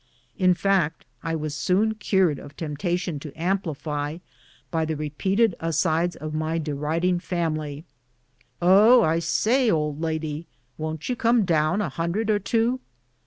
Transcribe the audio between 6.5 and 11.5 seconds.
deriding family," Oh, I say, old lady, won't you come